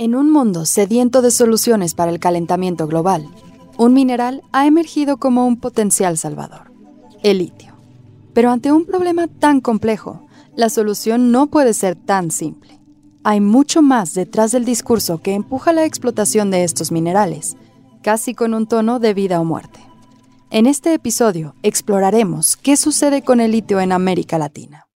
[0.00, 3.28] En un mundo sediento de soluciones para el calentamiento global,
[3.78, 6.70] un mineral ha emergido como un potencial salvador,
[7.24, 7.74] el litio.
[8.32, 10.24] Pero ante un problema tan complejo,
[10.54, 12.78] la solución no puede ser tan simple.
[13.24, 17.56] Hay mucho más detrás del discurso que empuja la explotación de estos minerales,
[18.00, 19.80] casi con un tono de vida o muerte.
[20.50, 24.87] En este episodio exploraremos qué sucede con el litio en América Latina.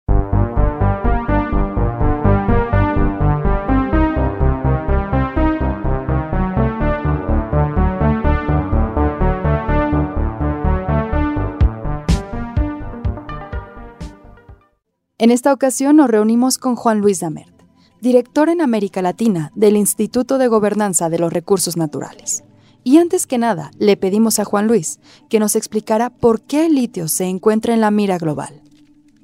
[15.22, 17.54] En esta ocasión nos reunimos con Juan Luis Damert,
[18.00, 22.42] director en América Latina del Instituto de Gobernanza de los Recursos Naturales.
[22.82, 24.98] Y antes que nada, le pedimos a Juan Luis
[25.30, 28.62] que nos explicara por qué el litio se encuentra en la mira global.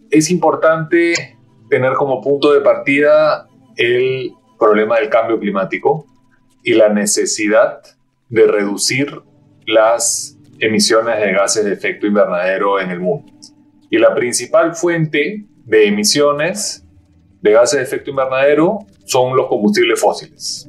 [0.09, 1.37] Es importante
[1.69, 6.07] tener como punto de partida el problema del cambio climático
[6.63, 7.81] y la necesidad
[8.29, 9.21] de reducir
[9.67, 13.33] las emisiones de gases de efecto invernadero en el mundo.
[13.91, 16.85] Y la principal fuente de emisiones
[17.43, 20.69] de gases de efecto invernadero son los combustibles fósiles.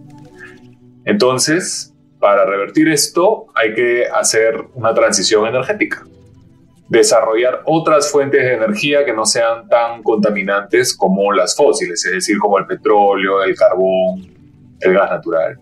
[1.05, 6.05] Entonces, para revertir esto hay que hacer una transición energética,
[6.89, 12.37] desarrollar otras fuentes de energía que no sean tan contaminantes como las fósiles, es decir,
[12.37, 14.27] como el petróleo, el carbón,
[14.81, 15.59] el gas natural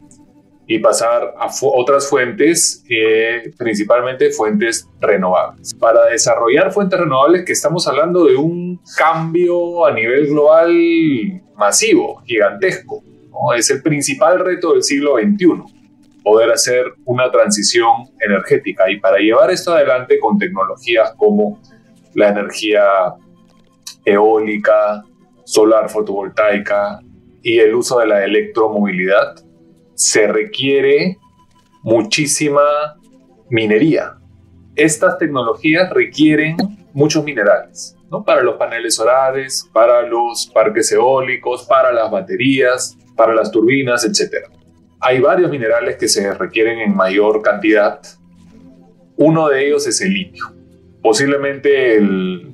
[0.70, 5.74] y pasar a otras fuentes, eh, principalmente fuentes renovables.
[5.74, 10.72] Para desarrollar fuentes renovables, que estamos hablando de un cambio a nivel global
[11.56, 13.02] masivo, gigantesco.
[13.56, 15.64] Es el principal reto del siglo XXI,
[16.22, 18.92] poder hacer una transición energética.
[18.92, 21.62] Y para llevar esto adelante con tecnologías como
[22.14, 22.84] la energía
[24.04, 25.04] eólica,
[25.46, 27.00] solar fotovoltaica
[27.42, 29.36] y el uso de la electromovilidad,
[29.98, 31.18] se requiere
[31.82, 32.62] muchísima
[33.50, 34.14] minería.
[34.76, 36.56] Estas tecnologías requieren
[36.94, 38.24] muchos minerales, ¿no?
[38.24, 44.46] Para los paneles solares, para los parques eólicos, para las baterías, para las turbinas, etc.
[45.00, 48.00] Hay varios minerales que se requieren en mayor cantidad.
[49.16, 50.46] Uno de ellos es el litio.
[51.02, 52.54] Posiblemente el,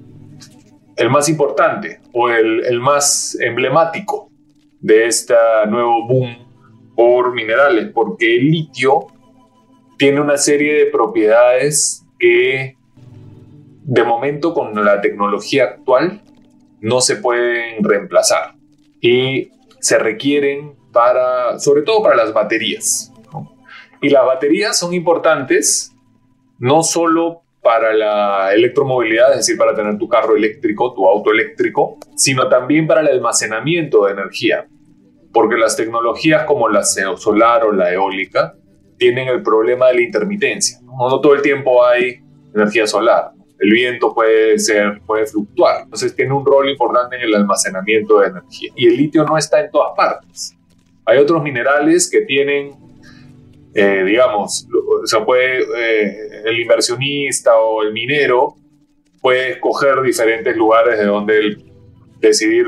[1.09, 4.31] más importante o el más emblemático
[4.79, 5.33] de este
[5.67, 6.43] nuevo boom
[6.95, 9.07] por minerales, porque el litio
[9.97, 12.77] tiene una serie de propiedades que
[13.83, 16.21] de momento con la tecnología actual
[16.81, 18.55] no se pueden reemplazar
[19.01, 23.11] y se requieren para, sobre todo para las baterías.
[24.01, 25.93] Y las baterías son importantes
[26.59, 31.97] no solo para la electromovilidad, es decir, para tener tu carro eléctrico, tu auto eléctrico,
[32.15, 34.67] sino también para el almacenamiento de energía
[35.33, 38.53] porque las tecnologías como la solar o la eólica
[38.97, 40.79] tienen el problema de la intermitencia.
[40.83, 42.21] No, todo el tiempo hay
[42.53, 43.31] energía solar.
[43.59, 45.81] El viento puede, ser, puede fluctuar.
[45.83, 48.71] Entonces tiene un rol importante en el almacenamiento de energía.
[48.75, 50.55] Y el litio no está en todas partes.
[51.05, 52.71] Hay otros minerales que tienen,
[53.73, 58.55] eh, digamos, o puede, eh, el inversionista o el minero
[59.21, 61.57] puede escoger diferentes lugares de donde
[62.19, 62.67] decidir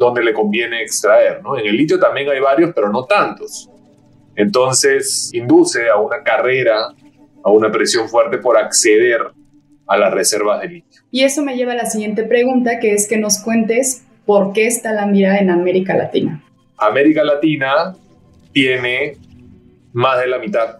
[0.00, 1.42] donde le conviene extraer.
[1.42, 1.58] ¿no?
[1.58, 3.68] En el litio también hay varios, pero no tantos.
[4.34, 6.88] Entonces induce a una carrera,
[7.44, 9.20] a una presión fuerte por acceder
[9.86, 11.02] a las reservas de litio.
[11.10, 14.66] Y eso me lleva a la siguiente pregunta, que es que nos cuentes por qué
[14.66, 16.42] está la mira en América Latina.
[16.78, 17.94] América Latina
[18.52, 19.18] tiene
[19.92, 20.78] más de la mitad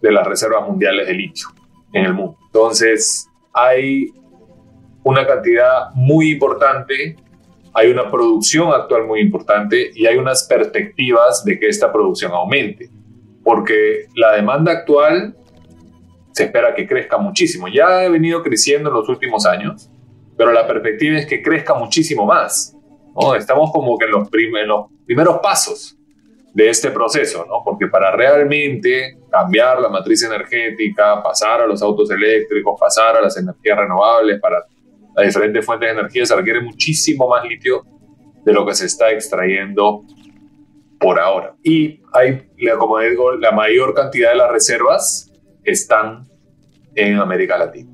[0.00, 1.48] de las reservas mundiales de litio
[1.92, 2.38] en el mundo.
[2.46, 4.10] Entonces, hay
[5.02, 7.16] una cantidad muy importante
[7.74, 12.88] hay una producción actual muy importante y hay unas perspectivas de que esta producción aumente,
[13.42, 15.34] porque la demanda actual
[16.30, 17.66] se espera que crezca muchísimo.
[17.68, 19.90] Ya ha venido creciendo en los últimos años,
[20.36, 22.76] pero la perspectiva es que crezca muchísimo más.
[23.14, 23.34] ¿no?
[23.34, 24.28] Estamos como que en los,
[24.66, 25.96] los primeros pasos
[26.52, 27.62] de este proceso, ¿no?
[27.64, 33.36] porque para realmente cambiar la matriz energética, pasar a los autos eléctricos, pasar a las
[33.36, 34.64] energías renovables, para
[35.16, 37.84] a diferentes fuentes de energía se requiere muchísimo más litio
[38.44, 40.04] de lo que se está extrayendo
[40.98, 41.54] por ahora.
[41.62, 45.32] Y hay, como digo, la mayor cantidad de las reservas
[45.62, 46.26] están
[46.94, 47.90] en América Latina.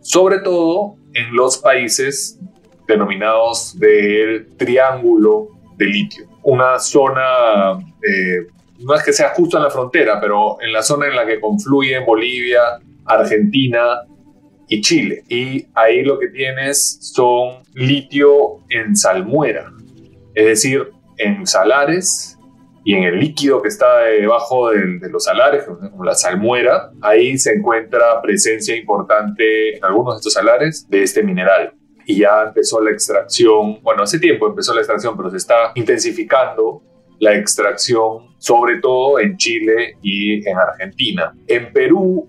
[0.00, 2.38] Sobre todo en los países
[2.86, 6.26] denominados del triángulo de litio.
[6.42, 8.46] Una zona, eh,
[8.80, 11.40] no es que sea justo en la frontera, pero en la zona en la que
[11.40, 12.60] confluyen Bolivia,
[13.06, 14.02] Argentina
[14.68, 15.24] y Chile.
[15.28, 19.72] Y ahí lo que tienes son litio en salmuera,
[20.34, 20.88] es decir,
[21.18, 22.38] en salares
[22.84, 27.38] y en el líquido que está debajo de, de, los salares, como la salmuera, ahí
[27.38, 31.72] se encuentra presencia importante en algunos de estos salares de este mineral.
[32.06, 36.82] Y ya empezó la extracción, bueno, hace tiempo empezó la extracción, pero se está intensificando
[37.20, 41.34] la extracción, sobre todo en Chile y en Argentina.
[41.46, 42.28] En Perú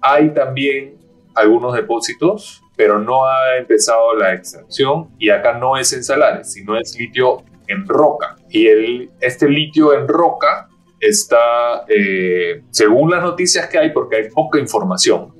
[0.00, 0.99] hay también
[1.34, 6.78] algunos depósitos, pero no ha empezado la extracción y acá no es en salares, sino
[6.78, 8.36] es litio en roca.
[8.48, 10.68] Y el, este litio en roca
[10.98, 15.34] está, eh, según las noticias que hay, porque hay poca información,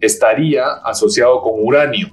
[0.00, 2.08] estaría asociado con uranio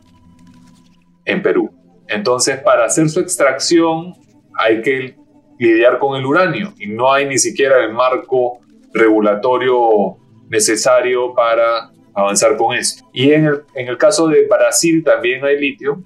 [1.25, 1.69] en Perú.
[2.07, 4.13] Entonces, para hacer su extracción
[4.57, 5.15] hay que
[5.57, 8.59] lidiar con el uranio y no hay ni siquiera el marco
[8.93, 10.17] regulatorio
[10.49, 13.05] necesario para avanzar con esto.
[13.13, 16.03] Y en el, en el caso de Brasil también hay litio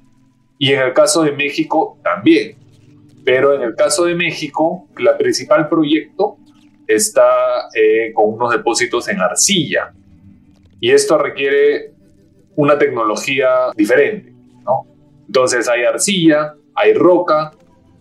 [0.57, 2.55] y en el caso de México también.
[3.23, 6.37] Pero en el caso de México, el principal proyecto
[6.87, 9.93] está eh, con unos depósitos en arcilla.
[10.79, 11.91] Y esto requiere
[12.55, 14.33] una tecnología diferente.
[14.63, 14.85] ¿no?
[15.27, 17.51] Entonces hay arcilla, hay roca,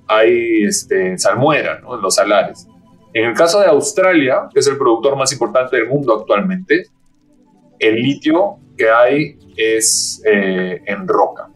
[0.07, 2.69] hay este, salmuera en los salares.
[3.13, 6.85] En el caso de Australia, que es el productor más importante del mundo actualmente,
[7.79, 11.49] el litio que hay es eh, en roca.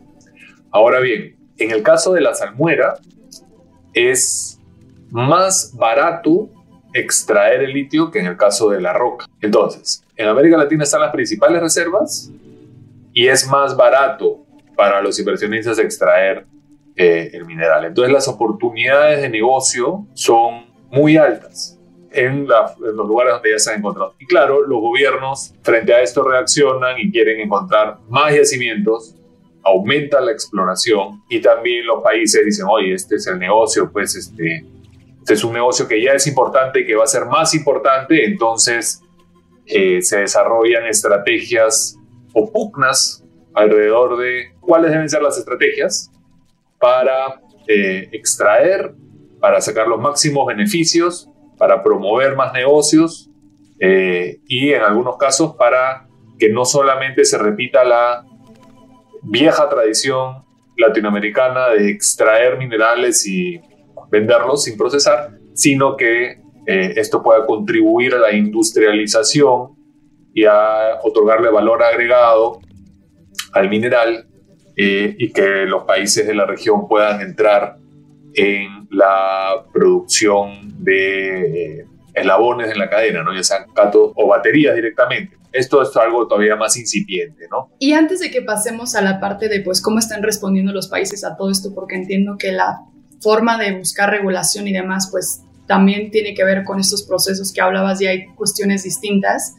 [0.70, 2.94] Ahora bien, en el caso de la salmuera,
[3.92, 4.58] es
[5.10, 6.48] más barato
[6.94, 9.26] extraer el litio que en el caso de la roca.
[9.40, 12.30] Entonces, en América Latina están las principales reservas
[13.12, 14.44] y es más barato
[14.76, 16.46] para los inversionistas extraer
[16.96, 17.84] eh, el mineral.
[17.84, 21.79] Entonces, las oportunidades de negocio son muy altas
[22.12, 24.14] en, en, los lugares donde ya se han encontrado.
[24.18, 29.14] Y claro, los gobiernos frente a esto reaccionan y quieren encontrar más yacimientos
[29.62, 34.64] aumenta la exploración y también los países dicen, oye, este es el negocio, pues este,
[35.18, 38.24] este es un negocio que ya es importante y que va a ser más importante,
[38.24, 39.02] entonces
[39.66, 41.96] eh, se desarrollan estrategias
[42.32, 43.24] o pugnas
[43.54, 46.10] alrededor de cuáles deben ser las estrategias
[46.78, 48.94] para eh, extraer,
[49.40, 51.29] para sacar los máximos beneficios,
[51.60, 53.30] para promover más negocios
[53.78, 56.08] eh, y en algunos casos para
[56.38, 58.24] que no solamente se repita la
[59.22, 60.42] vieja tradición
[60.78, 63.60] latinoamericana de extraer minerales y
[64.10, 69.76] venderlos sin procesar, sino que eh, esto pueda contribuir a la industrialización
[70.32, 72.60] y a otorgarle valor agregado
[73.52, 74.26] al mineral
[74.76, 77.76] eh, y que los países de la región puedan entrar
[78.34, 83.34] en la producción de eh, eslabones en la cadena, ¿no?
[83.34, 87.70] ya sean catos o baterías directamente esto es algo todavía más incipiente, ¿no?
[87.78, 91.24] Y antes de que pasemos a la parte de, pues, cómo están respondiendo los países
[91.24, 92.80] a todo esto, porque entiendo que la
[93.20, 97.60] forma de buscar regulación y demás, pues, también tiene que ver con estos procesos que
[97.60, 99.54] hablabas y hay cuestiones distintas.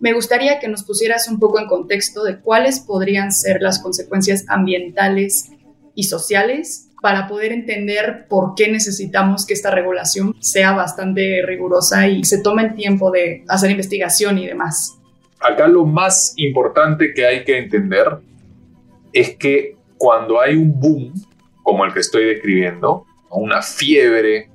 [0.00, 4.44] Me gustaría que nos pusieras un poco en contexto de cuáles podrían ser las consecuencias
[4.48, 5.50] ambientales
[5.94, 12.24] y sociales para poder entender por qué necesitamos que esta regulación sea bastante rigurosa y
[12.24, 14.98] se tome el tiempo de hacer investigación y demás
[15.42, 18.18] acá lo más importante que hay que entender
[19.12, 21.12] es que cuando hay un boom,
[21.62, 24.50] como el que estoy describiendo, una fiebre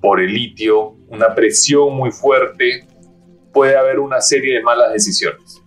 [0.00, 2.84] por el litio, una presión muy fuerte,
[3.52, 5.62] puede haber una serie de malas decisiones,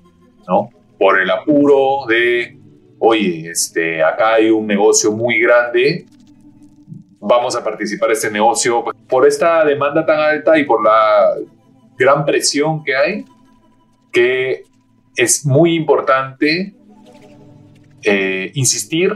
[0.48, 0.70] ¿no?
[1.00, 2.58] Por el apuro de,
[3.00, 6.06] oye, este, acá hay un negocio muy grande,
[7.28, 8.84] vamos a participar en este negocio.
[9.08, 11.36] Por esta demanda tan alta y por la
[11.98, 13.26] gran presión que hay,
[14.12, 14.64] que
[15.16, 16.76] es muy importante
[18.04, 19.12] eh, insistir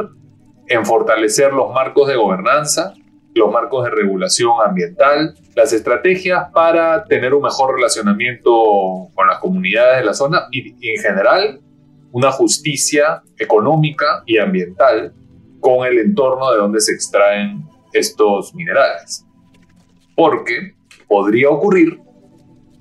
[0.68, 2.94] en fortalecer los marcos de gobernanza,
[3.36, 8.52] los marcos de regulación ambiental, las estrategias para tener un mejor relacionamiento
[9.14, 11.62] con las comunidades de la zona y, y en general
[12.12, 15.14] una justicia económica y ambiental
[15.60, 19.26] con el entorno de donde se extraen estos minerales.
[20.16, 20.76] Porque
[21.08, 22.00] podría ocurrir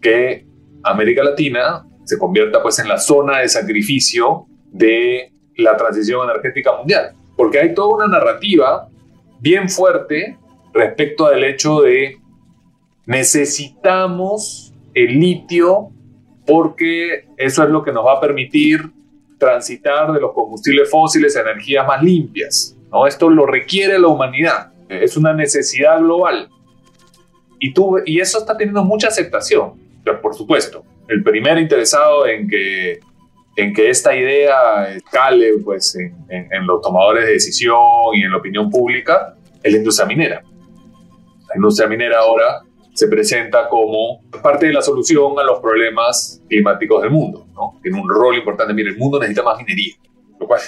[0.00, 0.46] que
[0.82, 7.12] América Latina se convierta pues en la zona de sacrificio de la transición energética mundial.
[7.36, 8.88] Porque hay toda una narrativa
[9.40, 10.38] bien fuerte
[10.72, 12.16] respecto al hecho de
[13.06, 15.90] necesitamos el litio
[16.46, 18.90] porque eso es lo que nos va a permitir
[19.38, 22.76] transitar de los combustibles fósiles a energías más limpias.
[22.90, 23.06] ¿no?
[23.06, 26.49] Esto lo requiere la humanidad, es una necesidad global.
[27.61, 29.75] Y, tú, y eso está teniendo mucha aceptación,
[30.23, 33.00] por supuesto el primer interesado en que,
[33.57, 37.80] en que esta idea cale pues, en, los tomadores de decisión
[38.14, 40.42] y en la opinión pública es la industria minera.
[41.49, 47.02] La industria minera ahora se presenta como parte de la solución a los problemas climáticos
[47.02, 47.78] del mundo, ¿no?
[47.83, 48.75] Tiene un rol importante.
[48.75, 49.95] Mire, el mundo necesita más minería,
[50.38, 50.61] lo cual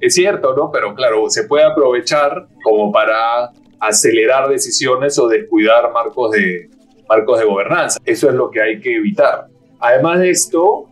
[0.00, 0.70] es cierto, ¿no?
[0.70, 6.70] Pero claro, se puede aprovechar como para acelerar decisiones o descuidar marcos de,
[7.08, 7.98] marcos de gobernanza.
[8.04, 9.46] Eso es lo que hay que evitar.
[9.80, 10.88] Además de esto,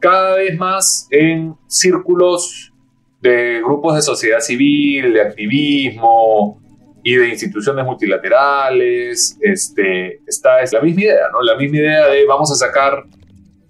[0.00, 2.72] cada vez más en círculos
[3.20, 6.60] de grupos de sociedad civil, de activismo,
[7.02, 11.40] y de instituciones multilaterales, este, está es la misma idea, ¿no?
[11.42, 13.02] La misma idea de vamos a sacar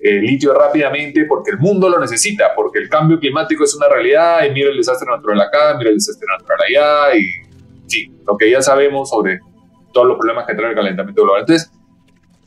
[0.00, 4.44] el litio rápidamente porque el mundo lo necesita, porque el cambio climático es una realidad
[4.44, 7.47] y mira el desastre natural acá, mira el desastre natural allá y
[7.88, 9.40] sí, lo que ya sabemos sobre
[9.92, 11.40] todos los problemas que trae el calentamiento global.
[11.40, 11.72] Entonces,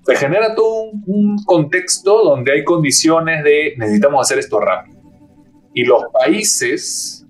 [0.05, 4.99] se genera todo un, un contexto donde hay condiciones de necesitamos hacer esto rápido.
[5.73, 7.25] Y los países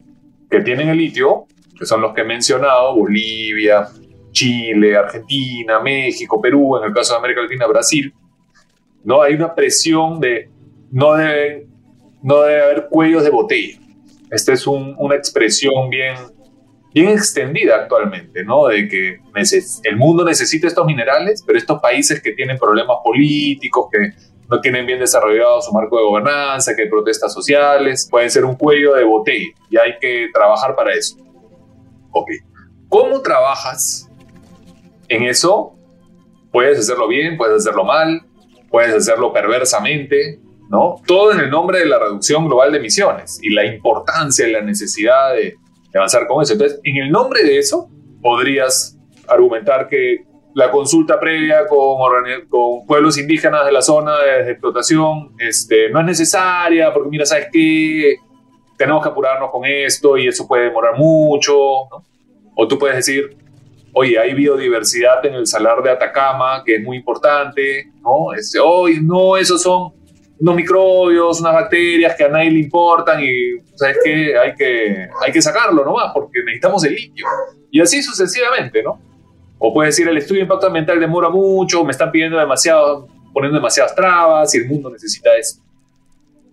[0.50, 1.48] que tienen el litio
[1.82, 3.88] que son los que he mencionado, Bolivia,
[4.32, 8.13] Chile, Argentina, México, Perú, en el caso de América Latina, Brasil,
[9.03, 9.24] ¿no?
[9.24, 10.48] Hay una presión de
[10.91, 11.65] no debe,
[12.22, 13.80] no debe haber cuellos de botella.
[14.30, 16.15] Esta es una expresión bien,
[16.94, 18.68] bien extendida actualmente, ¿no?
[18.68, 19.20] De que
[19.84, 24.14] el mundo necesita estos minerales, pero estos países que tienen problemas políticos, que
[24.50, 28.56] no tienen bien desarrollado su marco de gobernanza, que hay protestas sociales, pueden ser un
[28.56, 31.16] cuello de botella y hay que trabajar para eso.
[32.12, 32.30] Ok.
[32.90, 34.10] ¿Cómo trabajas
[35.08, 35.74] en eso?
[36.52, 38.24] Puedes hacerlo bien, puedes hacerlo mal,
[38.70, 41.02] puedes hacerlo perversamente, ¿no?
[41.08, 44.62] Todo en el nombre de la reducción global de emisiones y la importancia y la
[44.62, 45.56] necesidad de,
[45.98, 46.54] avanzar con eso.
[46.54, 47.90] Entonces, en el nombre de eso,
[48.22, 51.98] podrías argumentar que la consulta previa con,
[52.50, 57.48] con pueblos indígenas de la zona de, explotación este, no es necesaria, porque mira, ¿sabes
[57.52, 58.16] qué?
[58.78, 61.56] tenemos que apurarnos con esto y eso puede demorar mucho,
[62.56, 63.38] O tú puedes decir,
[63.94, 68.34] oye, hay biodiversidad en el salar de Atacama que es muy importante, ¿no?
[68.34, 69.94] Este, oye, no, esos son
[70.42, 74.38] unos microbios, unas bacterias que a nadie le importan y, ¿sabes qué?
[74.38, 77.26] Hay que, hay que sacarlo nomás porque necesitamos el litio.
[77.70, 79.00] Y así sucesivamente, ¿no?
[79.60, 83.60] O puedes decir, el estudio de impacto ambiental demora mucho, me están pidiendo demasiado, poniendo
[83.60, 85.62] demasiadas trabas y el mundo necesita esto.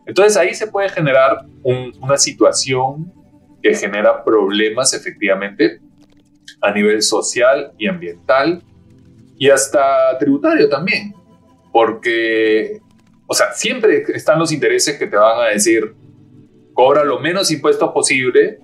[0.05, 3.11] Entonces ahí se puede generar una situación
[3.63, 5.81] que genera problemas efectivamente
[6.61, 8.63] a nivel social y ambiental
[9.39, 11.15] y hasta tributario también,
[11.73, 12.81] porque,
[13.31, 15.95] o sea, siempre están los intereses que te van a decir,
[16.73, 18.59] cobra lo menos impuestos posible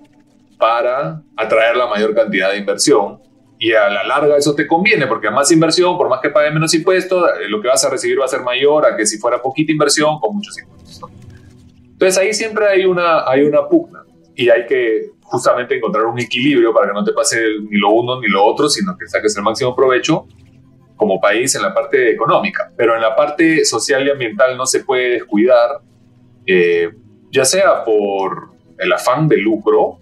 [0.57, 3.21] para atraer la mayor cantidad de inversión.
[3.59, 6.73] Y a la larga eso te conviene, porque más inversión, por más que pague menos
[6.73, 9.71] impuestos, lo que vas a recibir va a ser mayor a que si fuera poquita
[9.71, 11.11] inversión con muchos impuestos.
[11.83, 14.03] Entonces ahí siempre hay una, hay una pugna.
[14.35, 18.19] Y hay que justamente encontrar un equilibrio para que no te pase ni lo uno
[18.19, 20.25] ni lo otro, sino que saques el máximo provecho
[20.95, 22.71] como país en la parte económica.
[22.75, 25.81] Pero en la parte social y ambiental no se puede descuidar,
[26.45, 26.89] eh,
[27.31, 29.99] ya sea por el afán de lucro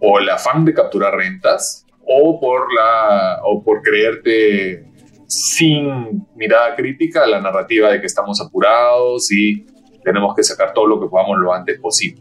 [0.00, 4.84] o el afán de capturar rentas o por, la, o por creerte
[5.28, 9.64] sin mirada crítica la narrativa de que estamos apurados y
[10.04, 12.20] tenemos que sacar todo lo que podamos lo antes posible.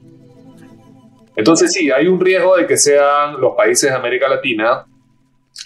[1.35, 4.85] Entonces sí, hay un riesgo de que sean los países de América Latina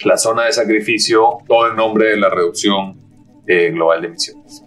[0.04, 3.00] la zona de sacrificio, todo en nombre de la reducción
[3.46, 4.62] eh, global de emisiones.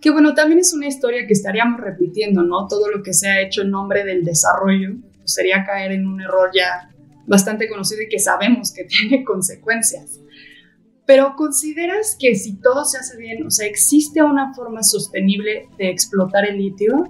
[0.00, 2.66] Que bueno, también es una historia que estaríamos repitiendo, ¿no?
[2.68, 6.20] Todo lo que se ha hecho en nombre del desarrollo pues, sería caer en un
[6.20, 6.90] error ya
[7.26, 10.20] bastante conocido y que sabemos que tiene consecuencias.
[11.06, 15.90] Pero consideras que si todo se hace bien, o sea, ¿existe una forma sostenible de
[15.90, 17.08] explotar el litio?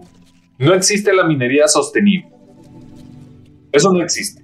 [0.59, 2.31] No existe la minería sostenible.
[3.73, 4.40] Eso no existe,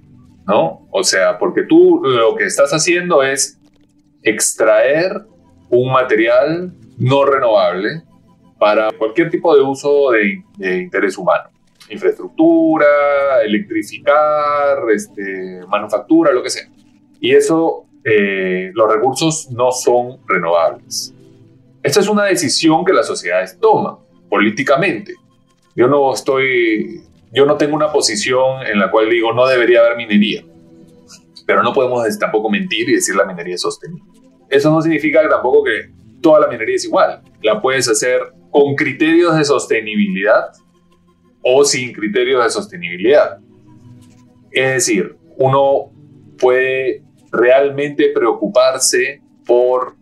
[0.47, 0.87] ¿no?
[0.91, 3.59] O sea, porque tú lo que estás haciendo es
[4.23, 5.21] extraer
[5.69, 8.03] un material no renovable
[8.57, 11.49] para cualquier tipo de uso de, interés humano.
[11.89, 12.85] Infraestructura,
[13.45, 16.67] electrificar, este, manufactura, lo que sea.
[17.19, 21.13] Y eso eh, los recursos no son renovables.
[21.83, 23.95] Esta es una decisión que las sociedades toman
[24.29, 25.13] políticamente.
[25.75, 27.03] Yo no estoy,
[27.37, 30.43] yo no tengo una posición en la cual digo no debería haber minería,
[31.45, 34.11] pero no podemos tampoco mentir y decir la minería es sostenible.
[34.49, 37.21] Eso no significa tampoco que toda la minería es igual.
[37.43, 40.47] La puedes hacer con criterios de sostenibilidad
[41.43, 43.37] o sin criterios de sostenibilidad.
[44.49, 45.91] Es decir, uno
[46.39, 49.95] puede realmente preocuparse por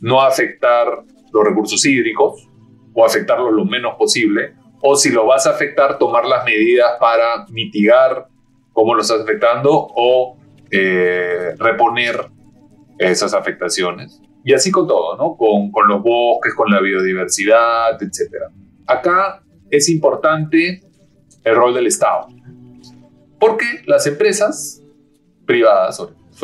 [0.00, 2.48] no afectar los recursos hídricos
[2.94, 7.46] o afectarlos lo menos posible, o si lo vas a afectar, tomar las medidas para
[7.48, 8.28] mitigar
[8.72, 10.36] cómo lo estás afectando o
[10.70, 12.28] eh, reponer
[12.98, 14.20] esas afectaciones.
[14.44, 15.36] Y así con todo, ¿no?
[15.36, 18.44] Con, con los bosques, con la biodiversidad, etc.
[18.86, 20.82] Acá es importante
[21.44, 22.28] el rol del Estado.
[23.38, 24.82] Porque las empresas
[25.46, 26.00] privadas,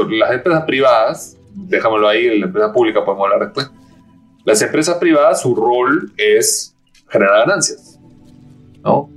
[0.09, 3.71] las empresas privadas, dejámoslo ahí, la empresa pública podemos hablar después,
[4.45, 6.77] las empresas privadas, su rol es
[7.09, 7.84] generar ganancias,
[8.85, 9.11] ¿no?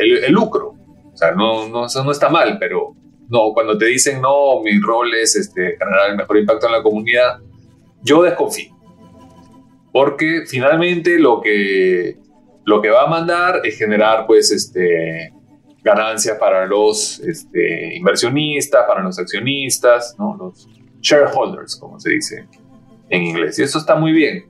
[0.00, 0.74] El, el lucro.
[1.12, 2.94] O sea, no, no, eso no está mal, pero
[3.28, 6.82] no, cuando te dicen, no, mi rol es este, generar el mejor impacto en la
[6.82, 7.38] comunidad,
[8.02, 8.76] yo desconfío.
[9.92, 12.18] Porque finalmente lo que,
[12.64, 15.32] lo que va a mandar es generar, pues, este,
[15.82, 20.36] ganancias para los este, inversionistas, para los accionistas, ¿no?
[20.36, 20.68] los
[21.00, 22.46] shareholders, como se dice
[23.08, 23.58] en inglés.
[23.58, 24.44] Y eso está muy bien.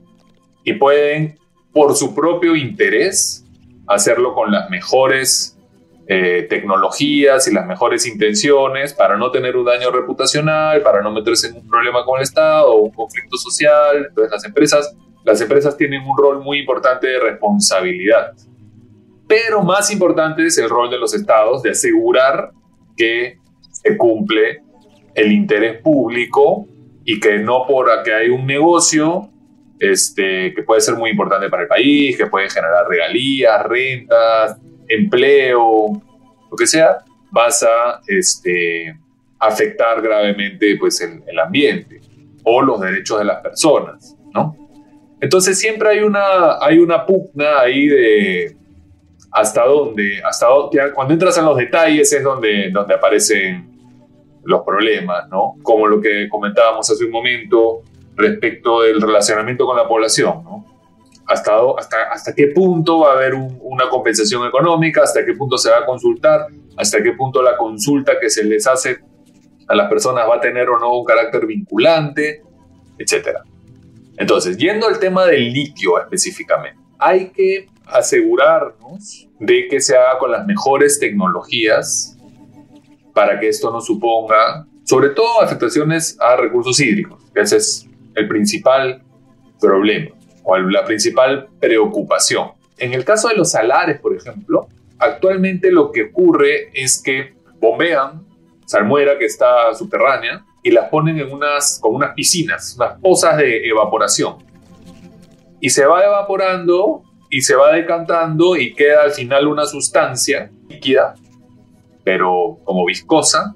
[0.63, 1.37] Y pueden,
[1.71, 3.40] por su propio interés,
[3.93, 5.57] hacerlo con las mejores
[6.07, 11.47] eh, tecnologías y las mejores intenciones para no tener un daño reputacional, para no meterse
[11.47, 14.05] en un problema con el Estado o un conflicto social.
[14.09, 18.33] Entonces las empresas, las empresas tienen un rol muy importante de responsabilidad
[19.31, 22.51] pero más importante es el rol de los estados de asegurar
[22.97, 23.37] que
[23.71, 24.61] se cumple
[25.15, 26.67] el interés público
[27.05, 29.30] y que no por que hay un negocio
[29.81, 34.57] este, que puede ser muy importante para el país, que puede generar regalías, rentas,
[34.87, 35.99] empleo,
[36.51, 36.99] lo que sea,
[37.31, 38.95] vas a este,
[39.39, 41.99] afectar gravemente pues, el, ambiente
[42.43, 44.55] o los derechos de las personas, ¿no?
[45.19, 48.55] Entonces siempre hay una, hay una pugna ahí de,
[49.31, 53.67] hasta dónde, hasta dónde, cuando entras en los detalles es donde, donde aparecen
[54.43, 55.55] los problemas, ¿no?
[55.63, 57.81] Como lo que comentábamos hace un momento
[58.21, 60.65] respecto del relacionamiento con la población, ¿no?
[61.27, 65.69] Hasta, hasta, hasta qué punto va a haber una compensación económica, hasta qué punto se
[65.69, 68.99] va a consultar, hasta qué punto la consulta que se les hace
[69.67, 72.41] a las personas va a tener o no un carácter vinculante,
[72.97, 73.37] etc.
[74.17, 80.31] Entonces, yendo al tema del litio específicamente, hay que asegurarnos de que se haga con
[80.31, 82.17] las mejores tecnologías
[83.13, 87.23] para que esto no suponga, sobre todo, afectaciones a recursos hídricos.
[87.33, 89.03] Ese es el principal
[89.59, 90.11] problema
[90.43, 92.51] o la principal preocupación.
[92.77, 98.25] En el caso de los salares, por ejemplo, actualmente lo que ocurre es que bombean
[98.65, 103.67] salmuera que está subterránea y las ponen en unas, con unas piscinas, unas pozas de
[103.67, 104.37] evaporación.
[105.59, 111.15] Y se va evaporando y se va decantando y queda al final una sustancia líquida,
[112.03, 113.55] pero como viscosa,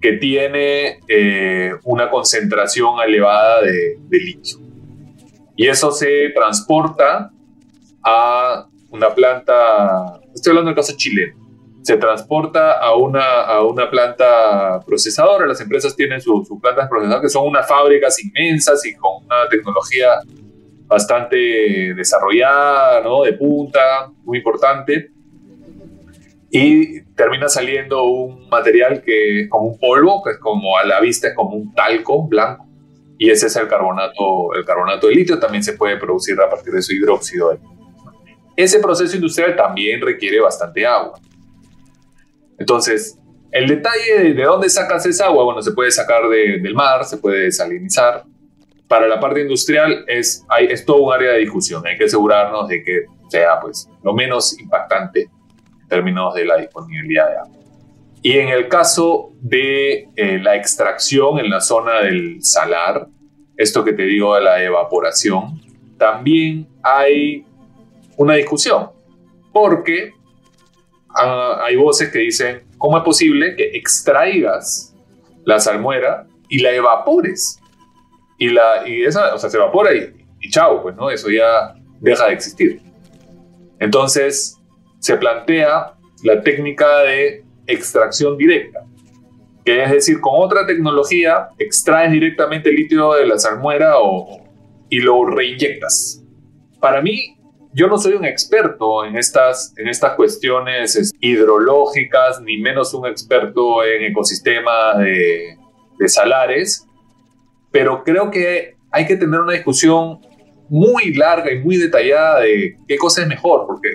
[0.00, 4.58] que tiene eh, una concentración elevada de, litio.
[5.56, 7.32] Y eso se transporta
[8.02, 11.36] a una planta, estoy hablando del caso chileno,
[11.82, 15.46] se transporta a una, a una planta procesadora.
[15.46, 19.48] Las empresas tienen sus su plantas procesadoras, que son unas fábricas inmensas y con una
[19.48, 20.20] tecnología
[20.86, 23.22] bastante desarrollada, ¿no?
[23.22, 25.10] De punta, muy importante.
[26.50, 31.00] Y termina saliendo un material que es como un polvo, que es como a la
[31.00, 32.66] vista es como un talco blanco.
[33.18, 36.72] Y ese es el carbonato, el carbonato de litio, también se puede producir a partir
[36.72, 37.58] de su hidróxido de
[38.56, 41.18] Ese proceso industrial también requiere bastante agua.
[42.58, 43.18] Entonces,
[43.50, 47.18] el detalle de, de dónde sacas esa agua, bueno, se puede sacar del mar, se
[47.18, 48.24] puede desalinizar,
[48.88, 51.86] para la parte industrial es, hay, es todo un área de discusión.
[51.86, 55.30] Hay que asegurarnos de que sea pues, lo menos impactante
[55.88, 57.56] términos de la disponibilidad de agua.
[58.22, 63.06] Y en el caso de eh, la extracción en la zona del salar,
[63.56, 65.60] esto que te digo de la evaporación,
[65.96, 67.44] también hay
[68.16, 68.90] una discusión,
[69.52, 70.12] porque
[71.14, 74.94] ah, hay voces que dicen, ¿cómo es posible que extraigas
[75.44, 77.60] la salmuera y la evapores?
[78.38, 81.10] y, la, y esa, o sea, se evapora y, y chao, pues, ¿no?
[81.10, 82.80] Eso ya deja de existir.
[83.80, 84.57] Entonces,
[84.98, 88.84] se plantea la técnica de extracción directa,
[89.64, 94.42] que es decir, con otra tecnología extraes directamente el litio de la salmuera o,
[94.88, 96.24] y lo reinyectas.
[96.80, 97.36] Para mí,
[97.74, 103.84] yo no soy un experto en estas, en estas cuestiones hidrológicas, ni menos un experto
[103.84, 105.56] en ecosistemas de,
[105.98, 106.86] de salares,
[107.70, 110.20] pero creo que hay que tener una discusión
[110.68, 113.88] muy larga y muy detallada de qué cosa es mejor, porque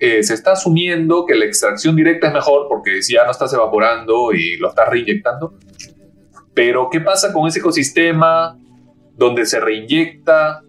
[0.00, 4.32] eh, se está asumiendo que la extracción directa es mejor porque ya no estás evaporando
[4.32, 5.54] y lo estás reinyectando.
[6.54, 8.56] Pero ¿qué pasa con ese ecosistema
[9.16, 10.62] donde se reinyecta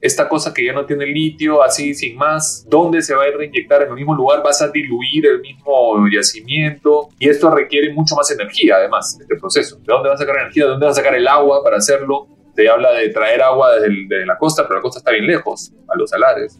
[0.00, 2.66] esta cosa que ya no tiene litio, así sin más?
[2.68, 3.82] ¿Dónde se va a reinyectar?
[3.82, 8.30] En el mismo lugar vas a diluir el mismo yacimiento y esto requiere mucho más
[8.30, 9.76] energía además, este proceso.
[9.76, 10.64] ¿De dónde vas a sacar energía?
[10.64, 12.28] ¿De dónde vas a sacar el agua para hacerlo?
[12.56, 15.96] Se habla de traer agua desde, la costa, pero la costa está bien lejos, a
[15.96, 16.58] los salares.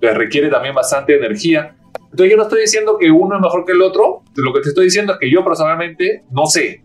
[0.00, 1.76] Entonces requiere también bastante energía.
[1.94, 4.70] Entonces yo no estoy diciendo que uno es mejor que el otro, lo que te
[4.70, 6.82] estoy diciendo es que yo personalmente no sé,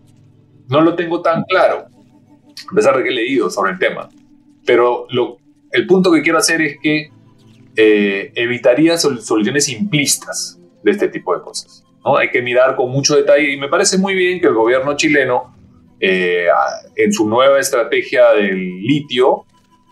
[0.67, 1.85] no lo tengo tan claro,
[2.71, 4.09] a pesar de que he leído sobre el tema.
[4.65, 5.37] Pero lo,
[5.71, 7.09] el punto que quiero hacer es que
[7.77, 11.83] eh, evitaría soluciones simplistas de este tipo de cosas.
[12.03, 12.17] ¿no?
[12.17, 15.55] Hay que mirar con mucho detalle y me parece muy bien que el gobierno chileno,
[15.99, 16.47] eh,
[16.97, 19.45] en su nueva estrategia del litio,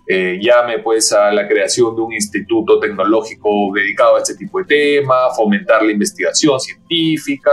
[0.07, 4.65] eh, llame pues a la creación de un instituto tecnológico dedicado a este tipo de
[4.65, 7.51] temas, fomentar la investigación científica,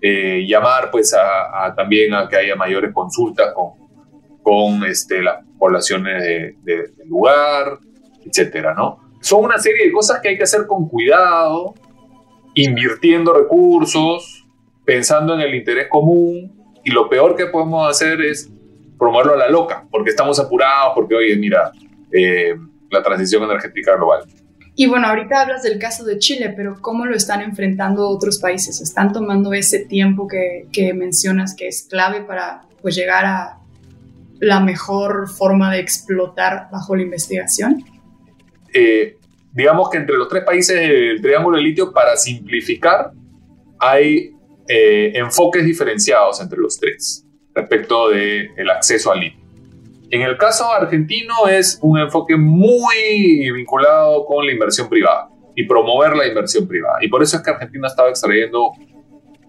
[0.00, 3.72] llamar pues a, también a que haya mayores consultas con,
[4.42, 6.22] con este, las poblaciones
[6.62, 7.78] del lugar,
[8.22, 9.04] etcétera, ¿no?
[9.24, 11.72] son una serie de cosas que hay que hacer con cuidado,
[12.52, 14.46] invirtiendo recursos,
[14.84, 16.52] pensando en el interés común,
[16.84, 18.52] y lo peor que podemos hacer es
[19.04, 21.72] promoverlo a la loca, porque estamos apurados, porque, oye, mira,
[22.10, 22.54] eh,
[22.90, 24.24] la transición energética global.
[24.74, 28.80] Y bueno, ahorita hablas del caso de Chile, pero ¿cómo lo están enfrentando otros países?
[28.80, 33.58] ¿Están tomando ese tiempo que, que mencionas que es clave para pues, llegar a
[34.40, 37.84] la mejor forma de explotar bajo la investigación?
[38.72, 39.18] Eh,
[39.52, 43.12] digamos que entre los tres países del triángulo de litio, para simplificar,
[43.78, 44.32] hay
[44.66, 47.23] eh, enfoques diferenciados entre los tres
[47.54, 49.44] respecto del acceso al litio.
[50.10, 56.16] En el caso argentino es un enfoque muy vinculado con la inversión privada y promover
[56.16, 56.98] la inversión privada.
[57.00, 58.72] Y por eso es que Argentina estaba extrayendo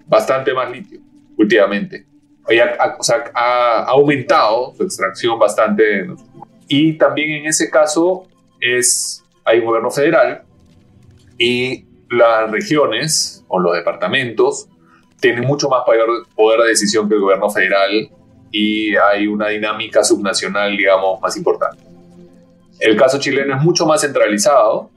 [0.08, 1.00] bastante más litio
[1.38, 2.06] últimamente.
[3.00, 6.08] o sea, ha aumentado su extracción bastante.
[6.68, 8.28] Y también en ese caso
[8.62, 10.44] es, hay un gobierno federal
[11.38, 14.68] y las regiones o los departamentos
[15.20, 18.10] tienen mucho más poder, de decisión que el gobierno federal
[18.52, 21.84] y hay una dinámica subnacional, digamos, más importante.
[22.80, 24.90] El caso chileno es mucho más centralizado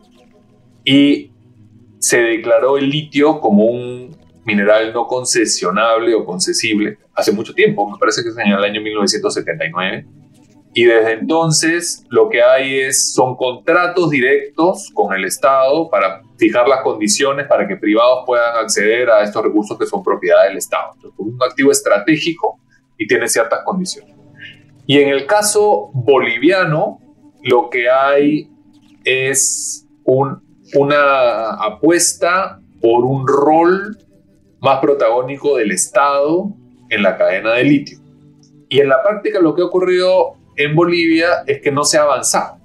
[0.85, 1.33] y
[1.98, 7.98] se declaró el litio como un mineral no concesionable o concesible hace mucho tiempo, me
[7.98, 10.07] parece que es en el año 1979
[10.78, 16.68] y desde entonces lo que hay es, son contratos directos con el Estado para fijar
[16.68, 20.92] las condiciones para que privados puedan acceder a estos recursos que son propiedad del Estado.
[20.94, 22.60] Entonces, un activo estratégico
[22.96, 24.14] y tiene ciertas condiciones.
[24.86, 27.00] Y en el caso boliviano,
[27.42, 28.48] lo que hay
[29.02, 30.40] es un,
[30.74, 33.98] una apuesta por un rol
[34.60, 36.52] más protagónico del Estado
[36.88, 37.98] en la cadena de litio.
[38.68, 42.02] Y en la práctica lo que ha ocurrido en Bolivia es que no se ha
[42.02, 42.58] avanzado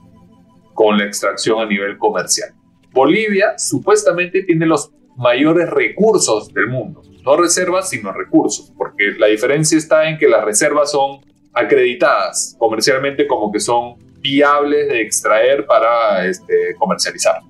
[0.73, 2.49] con la extracción a nivel comercial.
[2.91, 9.77] Bolivia supuestamente tiene los mayores recursos del mundo, no reservas, sino recursos, porque la diferencia
[9.77, 11.21] está en que las reservas son
[11.53, 17.41] acreditadas comercialmente como que son viables de extraer para este, comercializar.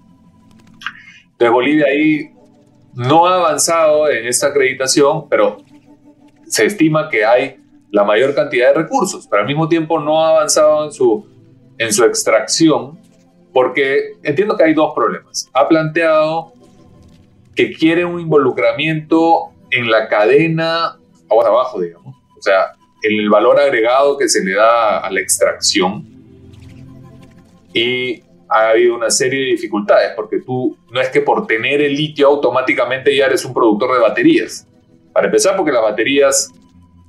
[1.31, 2.31] Entonces Bolivia ahí
[2.93, 5.57] no ha avanzado en esta acreditación, pero
[6.47, 7.62] se estima que hay
[7.93, 11.27] la mayor cantidad de recursos, pero al mismo tiempo no ha avanzado en su,
[11.77, 12.97] en su extracción,
[13.53, 15.47] porque entiendo que hay dos problemas.
[15.53, 16.53] Ha planteado
[17.55, 20.97] que quiere un involucramiento en la cadena
[21.29, 22.71] abajo abajo, digamos, o sea,
[23.03, 26.03] en el valor agregado que se le da a la extracción.
[27.73, 31.95] Y ha habido una serie de dificultades, porque tú no es que por tener el
[31.95, 34.67] litio automáticamente ya eres un productor de baterías.
[35.13, 36.51] Para empezar, porque las baterías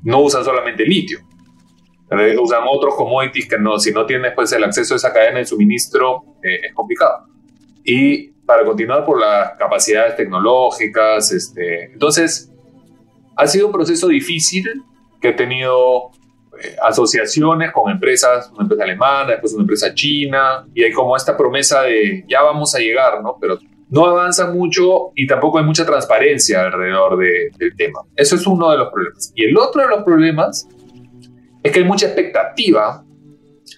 [0.05, 1.21] no usan solamente litio,
[2.41, 5.47] usan otros commodities que no, si no tienes pues el acceso a esa cadena de
[5.47, 7.27] suministro eh, es complicado.
[7.85, 12.53] Y para continuar por las capacidades tecnológicas, este, entonces
[13.37, 14.83] ha sido un proceso difícil
[15.21, 16.11] que he tenido
[16.63, 21.37] eh, asociaciones con empresas, una empresa alemana, después una empresa china, y hay como esta
[21.37, 23.37] promesa de ya vamos a llegar, ¿no?
[23.41, 23.59] Pero
[23.95, 28.01] no avanza mucho y tampoco hay mucha transparencia alrededor del tema.
[28.17, 29.33] Eso es uno de los problemas.
[29.37, 30.69] Y el otro de los problemas
[31.63, 33.05] es que hay mucha expectativa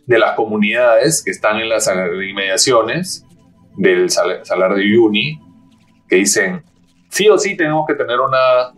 [0.07, 3.27] de las comunidades que están en las inmediaciones
[3.77, 5.39] del salar de Uyuni,
[6.09, 6.63] que dicen,
[7.11, 8.73] sí o sí tenemos que tener una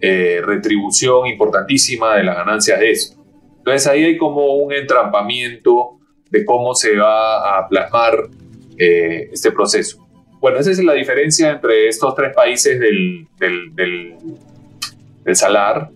[0.00, 3.24] eh, retribución importantísima de las ganancias de eso.
[3.58, 8.14] Entonces ahí hay como un entrampamiento de cómo se va a plasmar
[8.76, 10.02] eh, este proceso.
[10.42, 14.16] Bueno, esa es la diferencia entre estos tres países del, del,
[15.36, 15.88] salar.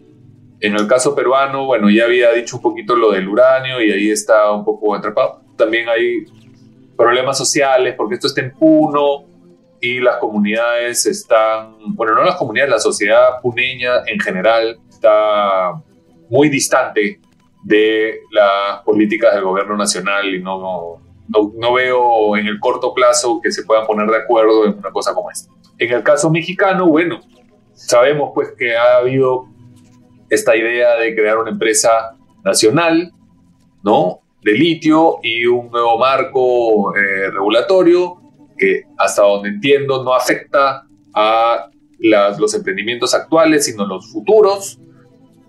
[0.61, 4.09] En el caso peruano, bueno, ya había dicho un poquito lo del uranio y ahí
[4.09, 5.41] está un poco atrapado.
[5.57, 6.27] También hay
[6.97, 9.25] problemas sociales porque esto está en Puno
[9.81, 15.73] y las comunidades están, bueno, no las comunidades, la sociedad puneña en general está
[16.31, 17.19] muy distante
[17.65, 23.51] de las políticas del gobierno nacional y no, no, veo en el corto plazo que
[23.51, 25.53] se puedan poner de acuerdo en una cosa como esta.
[25.79, 27.21] En el caso mexicano, bueno,
[27.75, 29.47] sabemos pues que ha habido
[30.31, 33.13] esta idea de crear una empresa nacional,
[33.83, 34.21] ¿no?
[34.43, 38.17] De litio y un nuevo marco eh, regulatorio
[38.57, 44.79] que hasta donde entiendo no afecta a los emprendimientos actuales, sino los futuros.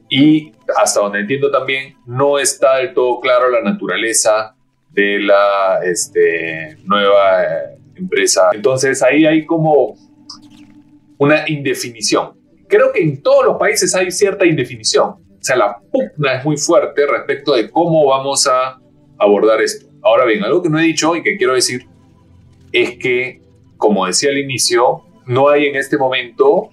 [0.09, 4.56] Y hasta donde entiendo también, no está del todo claro la naturaleza
[4.97, 8.49] de la este, nueva eh, empresa.
[8.51, 9.95] Entonces ahí hay como
[11.19, 12.31] una indefinición.
[12.67, 15.09] Creo que en todos los países hay cierta indefinición.
[15.09, 18.79] O sea, la pugna es muy fuerte respecto de cómo vamos a
[19.19, 19.87] abordar esto.
[20.01, 21.85] Ahora bien, algo que no he dicho y que quiero decir
[22.71, 23.39] es que,
[23.77, 26.71] como decía al inicio, no hay en este momento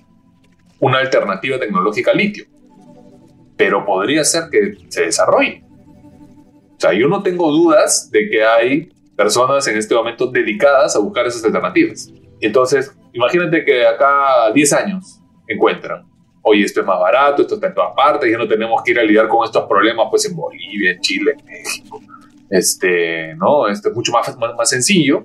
[0.81, 2.47] una alternativa tecnológica al litio,
[3.57, 5.64] pero podría ser que se desarrolle.
[6.85, 11.27] Sea, yo no tengo dudas de que hay personas en este momento dedicadas a buscar
[11.27, 12.13] esas alternativas.
[12.41, 16.07] Entonces, imagínate que acá 10 años encuentran,
[16.43, 18.99] oye, esto es más barato, esto está en todas partes, ya no tenemos que ir
[18.99, 22.01] a lidiar con estos problemas pues en Bolivia, en Chile, en México.
[22.51, 23.67] Este, ¿no?
[23.67, 25.25] Esto es mucho más, más, más sencillo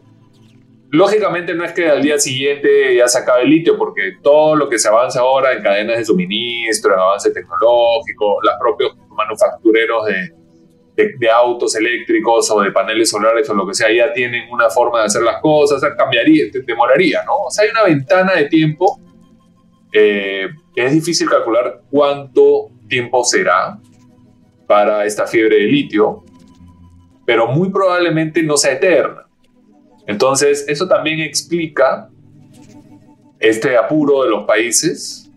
[0.92, 4.68] Lógicamente no es que al día siguiente ya se acabe el litio, porque todo lo
[4.70, 10.34] que se avanza ahora en cadenas de suministro, en avance tecnológico, los propios manufactureros de,
[11.18, 15.00] de, autos eléctricos o de paneles solares o lo que sea, ya tienen una forma
[15.00, 17.46] de hacer las cosas, o sea, cambiaría, demoraría, ¿no?
[17.48, 19.00] O sea, hay una ventana de tiempo
[19.92, 23.80] eh, es difícil calcular cuánto tiempo será
[24.68, 26.24] para esta fiebre de litio,
[27.26, 29.28] pero muy probablemente no sea eterna.
[30.06, 32.10] Entonces, eso también explica
[33.40, 35.29] este apuro de los países,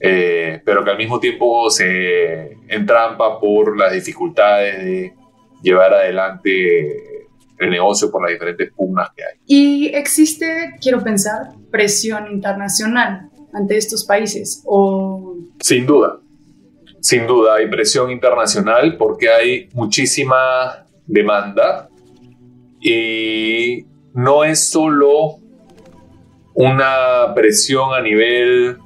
[0.00, 5.14] eh, pero que al mismo tiempo se entrampa por las dificultades de
[5.62, 7.26] llevar adelante
[7.58, 9.38] el negocio por las diferentes pugnas que hay.
[9.46, 15.36] Y existe, quiero pensar, presión internacional ante estos países o...
[15.60, 16.20] Sin duda,
[17.00, 21.88] sin duda hay presión internacional porque hay muchísima demanda
[22.80, 25.38] y no es solo
[26.54, 28.78] una presión a nivel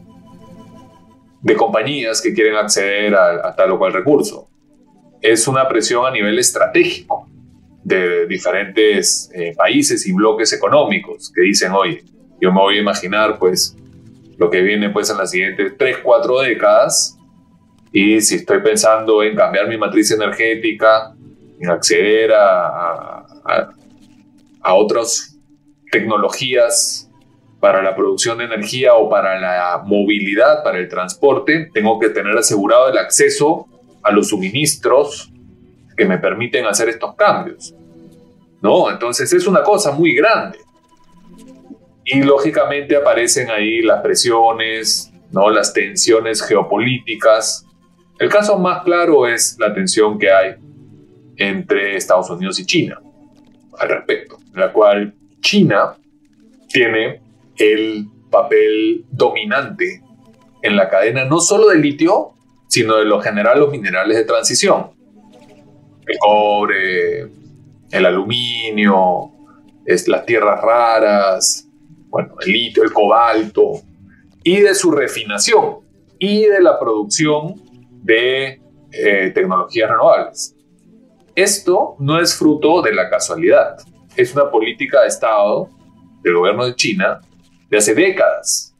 [1.43, 4.49] de compañías que quieren acceder a, tal o cual recurso.
[5.21, 7.29] Es una presión a nivel estratégico
[7.85, 12.05] de diferentes eh, países y bloques económicos que dicen, oye,
[12.41, 13.77] yo me voy a imaginar pues
[14.39, 17.19] lo que viene pues en las siguientes 3, 4 décadas
[17.93, 21.15] y si estoy pensando en cambiar mi matriz energética,
[21.61, 23.27] en acceder a,
[24.63, 25.37] a otras
[25.91, 27.12] tecnologías
[27.63, 32.37] para la producción de energía o para la movilidad, para el transporte, tengo que tener
[32.37, 33.69] asegurado el acceso
[34.03, 35.33] a los suministros
[35.97, 37.73] que me permiten hacer estos cambios.
[38.61, 38.91] ¿No?
[38.91, 40.59] Entonces es una cosa muy grande.
[42.05, 45.49] Y lógicamente aparecen ahí las presiones, ¿no?
[45.49, 47.65] las tensiones geopolíticas.
[48.19, 50.57] El caso más claro es la tensión que hay
[51.37, 53.01] entre Estados Unidos y China
[53.79, 55.95] al respecto en la cual China
[56.69, 57.23] tiene
[57.63, 60.03] el papel dominante
[60.63, 62.33] en la cadena no solo del litio,
[62.69, 64.91] sino de lo general los minerales de transición.
[66.07, 67.29] El cobre,
[67.91, 69.31] el aluminio,
[69.85, 71.69] es, las tierras raras,
[72.09, 73.81] bueno, el litio, el cobalto,
[74.43, 75.79] y de su refinación
[76.19, 77.61] y de la producción
[78.03, 80.57] de eh, tecnologías renovables.
[81.35, 83.77] Esto no es fruto de la casualidad
[84.17, 85.69] es una política de Estado
[86.23, 87.21] del gobierno de China
[87.73, 88.77] de hace décadas,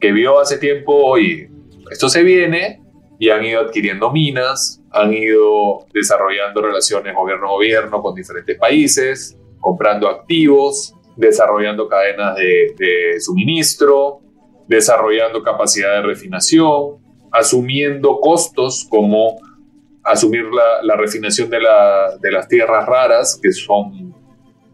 [0.00, 1.48] que vio hace tiempo, oye,
[1.92, 2.82] esto se viene
[3.20, 10.92] y han ido adquiriendo minas, han ido desarrollando relaciones gobierno-gobierno con diferentes países, comprando activos,
[11.14, 14.18] desarrollando cadenas de, suministro,
[14.66, 16.96] desarrollando capacidad de refinación,
[17.30, 19.38] asumiendo costos como
[20.02, 20.46] asumir
[20.82, 21.58] la, refinación de,
[22.20, 24.12] de, las tierras raras, que son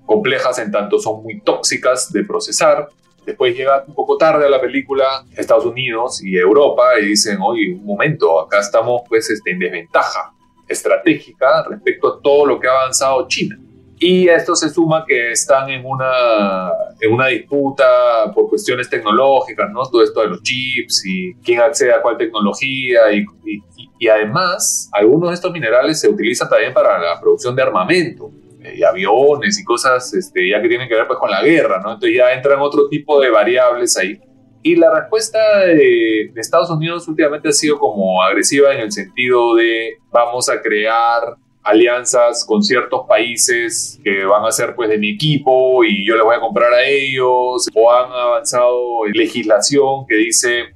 [0.06, 2.88] complejas en tanto son muy tóxicas de procesar.
[3.24, 7.72] Después llega un poco tarde a la película Estados Unidos y Europa y dicen, oye,
[7.72, 10.32] un momento, acá estamos pues este, en desventaja
[10.66, 13.58] estratégica respecto a todo lo que ha avanzado China.
[13.98, 19.70] Y a esto se suma que están en una, en una disputa por cuestiones tecnológicas,
[19.70, 19.84] ¿no?
[19.84, 23.62] Todo esto de los chips y quién accede a cuál tecnología y, y,
[24.00, 28.32] y además algunos de estos minerales se utilizan también para la producción de armamento
[28.74, 31.92] y aviones y cosas este, ya que tienen que ver pues, con la guerra, ¿no?
[31.92, 34.20] Entonces ya entran otro tipo de variables ahí
[34.62, 39.54] Y la respuesta de, de, Estados Unidos últimamente ha sido como agresiva en el sentido
[39.54, 45.10] de vamos a crear alianzas con ciertos países que van a ser pues de mi
[45.10, 50.74] equipo y yo les voy a comprar a ellos o han avanzado legislación que dice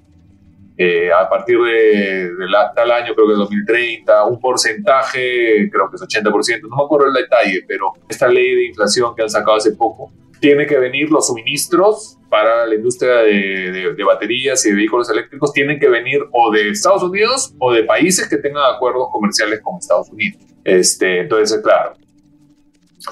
[0.79, 2.31] eh, a partir de,
[2.75, 7.07] tal año, creo que es 2030, un porcentaje, creo que es 80%, no me acuerdo
[7.07, 11.11] el detalle, pero esta ley de inflación que han sacado hace poco, tiene que venir
[11.11, 16.21] los suministros para la industria de, de, baterías y de vehículos eléctricos, tienen que venir
[16.31, 20.43] o de Estados Unidos o de países que tengan acuerdos comerciales con Estados Unidos.
[20.63, 21.95] Este, entonces, claro,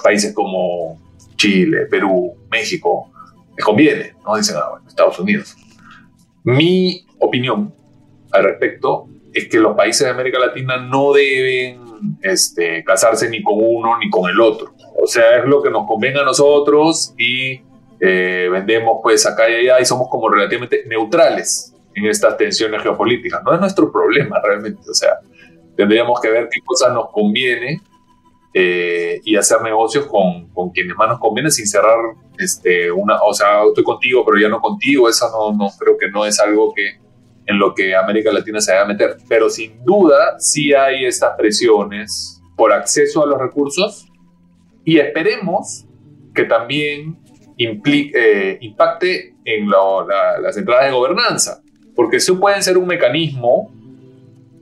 [0.03, 1.01] países como
[1.35, 3.11] Chile, Perú, México,
[3.55, 4.35] les conviene, ¿no?
[4.35, 5.55] Dicen, ah, bueno, Estados Unidos.
[6.43, 7.73] Mi opinión
[8.31, 13.55] al respecto es que los países de América Latina no deben este, casarse ni con
[13.57, 14.73] uno ni con el otro.
[15.01, 17.61] O sea, es lo que nos convenga a nosotros y
[17.99, 23.43] eh, vendemos pues acá y allá y somos como relativamente neutrales en estas tensiones geopolíticas.
[23.43, 24.89] No es nuestro problema realmente.
[24.89, 25.19] O sea,
[25.75, 27.81] tendríamos que ver qué cosas nos conviene
[28.53, 31.97] eh, y hacer negocios con, con, quienes más nos conviene sin cerrar
[32.37, 36.09] este, una, o sea, estoy contigo pero ya no contigo, eso no, no creo que
[36.09, 37.04] no es algo que
[37.47, 39.17] en lo que América Latina se vaya a meter.
[39.27, 44.07] Pero sin duda sí hay estas presiones por acceso a los recursos
[44.83, 45.85] y esperemos
[46.33, 47.17] que también
[47.57, 51.61] implique, eh, impacte en las entradas de gobernanza,
[51.95, 53.71] porque eso puede ser un mecanismo,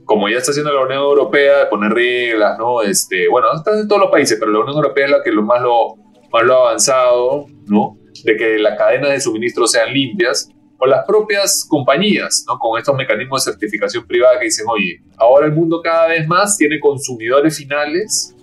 [0.04, 2.82] como ya está haciendo la Unión Europea, de poner reglas, ¿no?
[2.82, 5.42] Este, bueno, están en todos los países, pero la Unión Europea es la que lo
[5.42, 5.96] más lo,
[6.30, 7.98] más lo ha avanzado, ¿no?
[8.24, 10.50] De que las cadenas de suministro sean limpias
[10.84, 12.58] o las propias compañías, ¿no?
[12.58, 16.58] Con estos mecanismos de certificación privada que dicen, oye, ahora el mundo cada vez más
[16.58, 18.34] tiene consumidores finales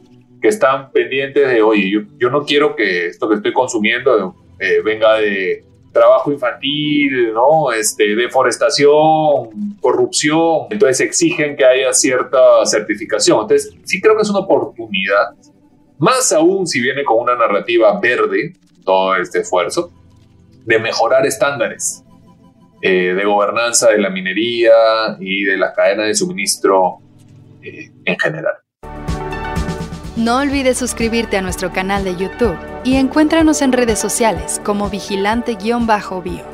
[0.41, 4.81] que están pendientes de, oye, yo, yo no quiero que esto que estoy consumiendo eh,
[4.83, 7.71] venga de trabajo infantil, ¿no?
[7.73, 10.67] Este, deforestación, corrupción.
[10.71, 13.41] Entonces exigen que haya cierta certificación.
[13.41, 15.35] Entonces sí creo que es una oportunidad,
[15.99, 19.91] más aún si viene con una narrativa verde, todo este esfuerzo,
[20.65, 22.00] de mejorar estándares
[22.81, 24.71] eh, de gobernanza de la minería
[25.19, 26.99] y de las cadenas de suministro
[27.61, 28.55] eh, en general.
[30.17, 36.50] No olvides suscribirte a nuestro canal de YouTube y encuéntranos en redes sociales como vigilante-bio.